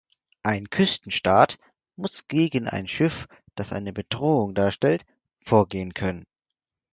Ein 0.41 0.71
Küstenstaat 0.71 1.59
muss 1.95 2.27
gegen 2.27 2.67
ein 2.67 2.87
Schiff, 2.87 3.27
das 3.53 3.71
eine 3.71 3.93
Bedrohung 3.93 4.55
darstellt, 4.55 5.05
vorgehen 5.43 5.93
können. 5.93 6.25